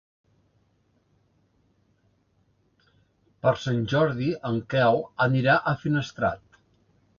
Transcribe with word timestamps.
Per 3.45 3.55
Sant 3.67 3.85
Jordi 3.93 4.33
en 4.53 4.59
Quel 4.75 5.01
anirà 5.29 5.61
a 5.75 5.79
Finestrat. 5.87 6.61